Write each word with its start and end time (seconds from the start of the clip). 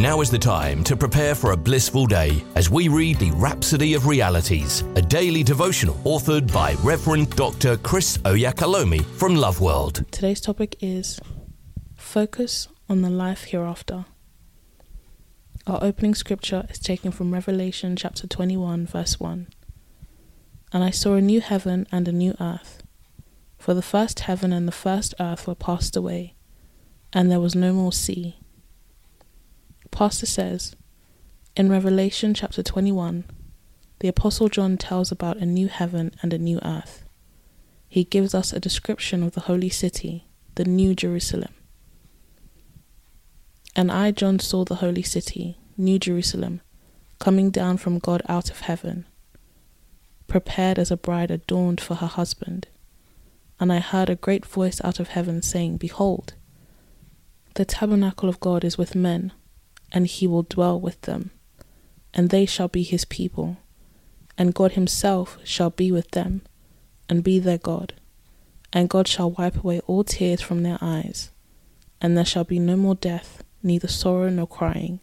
Now 0.00 0.22
is 0.22 0.30
the 0.30 0.38
time 0.38 0.82
to 0.84 0.96
prepare 0.96 1.34
for 1.34 1.52
a 1.52 1.56
blissful 1.58 2.06
day 2.06 2.42
as 2.54 2.70
we 2.70 2.88
read 2.88 3.18
the 3.18 3.32
Rhapsody 3.32 3.92
of 3.92 4.06
Realities, 4.06 4.80
a 4.96 5.02
daily 5.02 5.42
devotional 5.42 5.96
authored 6.04 6.50
by 6.50 6.72
Reverend 6.82 7.36
Dr. 7.36 7.76
Chris 7.76 8.16
Oyakhilome 8.24 9.04
from 9.04 9.36
Love 9.36 9.60
World. 9.60 10.06
Today's 10.10 10.40
topic 10.40 10.76
is 10.80 11.20
Focus 11.96 12.68
on 12.88 13.02
the 13.02 13.10
Life 13.10 13.44
Hereafter. 13.44 14.06
Our 15.66 15.84
opening 15.84 16.14
scripture 16.14 16.64
is 16.70 16.78
taken 16.78 17.12
from 17.12 17.34
Revelation 17.34 17.94
chapter 17.94 18.26
21, 18.26 18.86
verse 18.86 19.20
1. 19.20 19.48
And 20.72 20.82
I 20.82 20.92
saw 20.92 21.12
a 21.12 21.20
new 21.20 21.42
heaven 21.42 21.86
and 21.92 22.08
a 22.08 22.12
new 22.12 22.34
earth. 22.40 22.82
For 23.58 23.74
the 23.74 23.82
first 23.82 24.20
heaven 24.20 24.50
and 24.50 24.66
the 24.66 24.72
first 24.72 25.12
earth 25.20 25.46
were 25.46 25.54
passed 25.54 25.94
away, 25.94 26.36
and 27.12 27.30
there 27.30 27.38
was 27.38 27.54
no 27.54 27.74
more 27.74 27.92
sea. 27.92 28.38
Pastor 30.00 30.24
says, 30.24 30.74
in 31.54 31.68
Revelation 31.68 32.32
chapter 32.32 32.62
21, 32.62 33.24
the 33.98 34.08
Apostle 34.08 34.48
John 34.48 34.78
tells 34.78 35.12
about 35.12 35.36
a 35.36 35.44
new 35.44 35.68
heaven 35.68 36.12
and 36.22 36.32
a 36.32 36.38
new 36.38 36.58
earth. 36.64 37.04
He 37.86 38.04
gives 38.04 38.34
us 38.34 38.50
a 38.50 38.60
description 38.60 39.22
of 39.22 39.32
the 39.32 39.42
holy 39.42 39.68
city, 39.68 40.24
the 40.54 40.64
New 40.64 40.94
Jerusalem. 40.94 41.52
And 43.76 43.92
I, 43.92 44.10
John, 44.10 44.38
saw 44.38 44.64
the 44.64 44.76
holy 44.76 45.02
city, 45.02 45.58
New 45.76 45.98
Jerusalem, 45.98 46.62
coming 47.18 47.50
down 47.50 47.76
from 47.76 47.98
God 47.98 48.22
out 48.26 48.50
of 48.50 48.60
heaven, 48.60 49.04
prepared 50.26 50.78
as 50.78 50.90
a 50.90 50.96
bride 50.96 51.30
adorned 51.30 51.82
for 51.82 51.96
her 51.96 52.06
husband. 52.06 52.68
And 53.60 53.70
I 53.70 53.80
heard 53.80 54.08
a 54.08 54.16
great 54.16 54.46
voice 54.46 54.80
out 54.82 54.98
of 54.98 55.08
heaven 55.08 55.42
saying, 55.42 55.76
Behold, 55.76 56.32
the 57.56 57.66
tabernacle 57.66 58.30
of 58.30 58.40
God 58.40 58.64
is 58.64 58.78
with 58.78 58.94
men 58.94 59.32
and 59.92 60.06
he 60.06 60.26
will 60.26 60.42
dwell 60.42 60.80
with 60.80 61.00
them, 61.02 61.30
and 62.14 62.30
they 62.30 62.46
shall 62.46 62.68
be 62.68 62.82
his 62.82 63.04
people, 63.04 63.56
and 64.38 64.54
God 64.54 64.72
himself 64.72 65.38
shall 65.44 65.70
be 65.70 65.90
with 65.92 66.10
them, 66.12 66.42
and 67.08 67.24
be 67.24 67.38
their 67.38 67.58
God, 67.58 67.94
and 68.72 68.88
God 68.88 69.08
shall 69.08 69.32
wipe 69.32 69.56
away 69.56 69.80
all 69.86 70.04
tears 70.04 70.40
from 70.40 70.62
their 70.62 70.78
eyes, 70.80 71.30
and 72.00 72.16
there 72.16 72.24
shall 72.24 72.44
be 72.44 72.58
no 72.58 72.76
more 72.76 72.94
death, 72.94 73.42
neither 73.62 73.88
sorrow 73.88 74.30
nor 74.30 74.46
crying, 74.46 75.00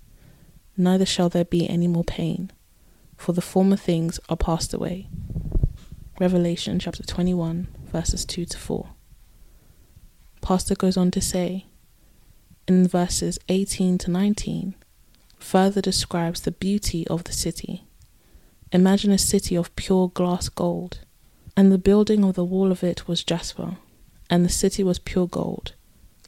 neither 0.75 1.05
shall 1.05 1.29
there 1.29 1.45
be 1.45 1.69
any 1.69 1.87
more 1.87 2.03
pain, 2.03 2.51
for 3.17 3.33
the 3.33 3.41
former 3.41 3.75
things 3.75 4.19
are 4.29 4.37
passed 4.37 4.73
away. 4.73 5.09
Revelation 6.19 6.79
chapter 6.79 7.03
21, 7.03 7.67
verses 7.91 8.25
2 8.25 8.45
to 8.45 8.57
4. 8.57 8.89
Pastor 10.41 10.75
goes 10.75 10.97
on 10.97 11.11
to 11.11 11.21
say, 11.21 11.65
in 12.67 12.87
verses 12.87 13.39
18 13.49 13.97
to 13.99 14.11
19, 14.11 14.75
further 15.39 15.81
describes 15.81 16.41
the 16.41 16.51
beauty 16.51 17.07
of 17.07 17.23
the 17.23 17.31
city. 17.31 17.85
Imagine 18.71 19.11
a 19.11 19.17
city 19.17 19.55
of 19.55 19.75
pure 19.75 20.09
glass 20.09 20.49
gold, 20.49 20.99
and 21.55 21.71
the 21.71 21.77
building 21.77 22.23
of 22.23 22.35
the 22.35 22.43
wall 22.43 22.71
of 22.71 22.83
it 22.83 23.07
was 23.07 23.23
jasper, 23.23 23.77
and 24.29 24.43
the 24.43 24.49
city 24.49 24.83
was 24.83 24.99
pure 24.99 25.27
gold, 25.27 25.73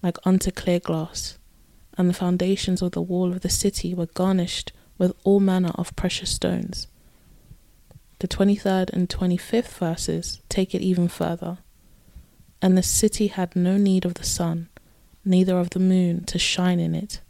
like 0.02 0.18
unto 0.26 0.52
clear 0.52 0.80
glass, 0.80 1.38
and 1.98 2.10
the 2.10 2.14
foundations 2.14 2.82
of 2.82 2.92
the 2.92 3.02
wall 3.02 3.32
of 3.32 3.42
the 3.42 3.50
city 3.50 3.94
were 3.94 4.06
garnished 4.06 4.72
with 4.98 5.14
all 5.24 5.40
manner 5.40 5.72
of 5.76 5.96
precious 5.96 6.30
stones. 6.30 6.88
The 8.20 8.28
23rd 8.28 8.90
and 8.92 9.10
25th 9.10 9.78
verses 9.78 10.42
take 10.50 10.76
it 10.76 10.82
even 10.82 11.08
further. 11.08 11.60
And 12.62 12.78
the 12.78 12.84
city 12.84 13.28
had 13.28 13.56
no 13.56 13.78
need 13.78 14.04
of 14.04 14.16
the 14.16 14.26
sun, 14.26 14.69
neither 15.26 15.58
of 15.58 15.72
the 15.72 15.80
moon 15.80 16.24
to 16.26 16.40
shine 16.40 16.80
in 16.80 16.96
it, 16.96 17.22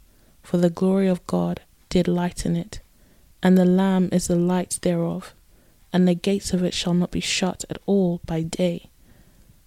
for 0.42 0.56
the 0.56 0.70
glory 0.70 1.08
of 1.08 1.26
God 1.26 1.60
did 1.88 2.08
lighten 2.08 2.56
it, 2.56 2.80
and 3.42 3.56
the 3.56 3.64
Lamb 3.64 4.08
is 4.12 4.26
the 4.26 4.36
light 4.36 4.78
thereof, 4.82 5.34
and 5.92 6.06
the 6.06 6.14
gates 6.14 6.52
of 6.52 6.62
it 6.62 6.74
shall 6.74 6.94
not 6.94 7.10
be 7.10 7.20
shut 7.20 7.64
at 7.68 7.78
all 7.86 8.20
by 8.26 8.42
day, 8.42 8.90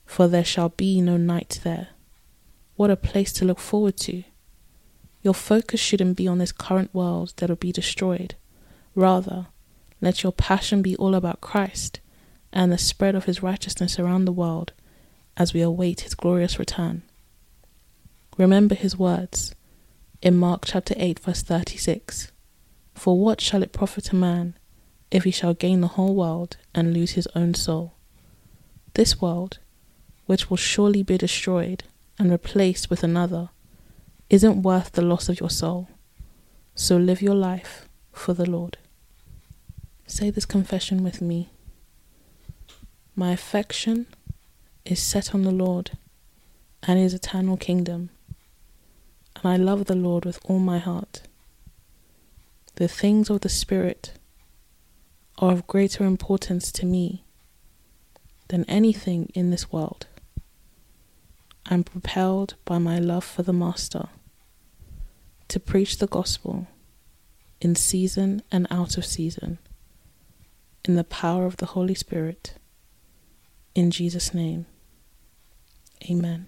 for 0.05 0.27
there 0.27 0.43
shall 0.43 0.69
be 0.69 1.01
no 1.01 1.17
night 1.17 1.59
there. 1.63 1.89
What 2.75 2.89
a 2.89 2.95
place 2.95 3.31
to 3.33 3.45
look 3.45 3.59
forward 3.59 3.97
to! 3.97 4.23
Your 5.21 5.33
focus 5.33 5.79
shouldn't 5.79 6.17
be 6.17 6.27
on 6.27 6.37
this 6.37 6.51
current 6.51 6.93
world 6.93 7.33
that 7.37 7.49
will 7.49 7.55
be 7.55 7.71
destroyed. 7.71 8.35
Rather, 8.95 9.47
let 10.01 10.21
your 10.21 10.33
passion 10.33 10.81
be 10.81 10.95
all 10.97 11.15
about 11.15 11.39
Christ 11.39 12.01
and 12.51 12.71
the 12.71 12.77
spread 12.77 13.15
of 13.15 13.25
his 13.25 13.41
righteousness 13.41 13.97
around 13.97 14.25
the 14.25 14.31
world 14.31 14.73
as 15.37 15.53
we 15.53 15.61
await 15.61 16.01
his 16.01 16.13
glorious 16.13 16.59
return. 16.59 17.03
Remember 18.37 18.73
his 18.73 18.97
words 18.97 19.53
in 20.23 20.35
Mark 20.35 20.63
chapter 20.65 20.95
8, 20.97 21.19
verse 21.19 21.43
36 21.43 22.31
For 22.95 23.19
what 23.19 23.39
shall 23.39 23.61
it 23.61 23.71
profit 23.71 24.11
a 24.11 24.15
man 24.15 24.57
if 25.11 25.23
he 25.23 25.29
shall 25.29 25.53
gain 25.53 25.81
the 25.81 25.89
whole 25.89 26.15
world 26.15 26.57
and 26.73 26.95
lose 26.95 27.11
his 27.11 27.27
own 27.35 27.53
soul? 27.53 27.93
This 28.95 29.21
world, 29.21 29.59
which 30.25 30.49
will 30.49 30.57
surely 30.57 31.03
be 31.03 31.15
destroyed 31.15 31.83
and 32.17 32.31
replaced 32.31 32.89
with 32.89 33.03
another, 33.03 33.49
isn't 34.31 34.63
worth 34.63 34.93
the 34.93 35.03
loss 35.03 35.29
of 35.29 35.39
your 35.39 35.51
soul. 35.51 35.89
So 36.73 36.97
live 36.97 37.21
your 37.21 37.35
life 37.35 37.87
for 38.11 38.33
the 38.33 38.49
Lord. 38.49 38.77
Say 40.07 40.31
this 40.31 40.45
confession 40.45 41.03
with 41.03 41.21
me. 41.21 41.49
My 43.15 43.31
affection 43.31 44.07
is 44.85 44.99
set 44.99 45.35
on 45.35 45.43
the 45.43 45.51
Lord 45.51 45.91
and 46.81 46.97
his 46.97 47.13
eternal 47.13 47.57
kingdom 47.57 48.09
and 49.43 49.51
I 49.51 49.57
love 49.57 49.85
the 49.85 49.95
Lord 49.95 50.25
with 50.25 50.39
all 50.45 50.59
my 50.59 50.79
heart. 50.79 51.21
The 52.75 52.87
things 52.87 53.29
of 53.29 53.41
the 53.41 53.49
Spirit 53.49 54.13
are 55.37 55.51
of 55.51 55.67
greater 55.67 56.05
importance 56.05 56.71
to 56.71 56.85
me 56.85 57.25
than 58.47 58.63
anything 58.65 59.31
in 59.33 59.51
this 59.51 59.71
world. 59.71 60.07
I'm 61.65 61.83
propelled 61.83 62.55
by 62.65 62.77
my 62.77 62.99
love 62.99 63.23
for 63.23 63.43
the 63.43 63.53
Master 63.53 64.07
to 65.49 65.59
preach 65.59 65.97
the 65.97 66.07
gospel 66.07 66.67
in 67.61 67.75
season 67.75 68.41
and 68.51 68.67
out 68.69 68.97
of 68.97 69.05
season, 69.05 69.59
in 70.83 70.95
the 70.95 71.03
power 71.03 71.45
of 71.45 71.57
the 71.57 71.67
Holy 71.67 71.95
Spirit. 71.95 72.55
In 73.75 73.91
Jesus' 73.91 74.33
name, 74.33 74.65
amen. 76.09 76.47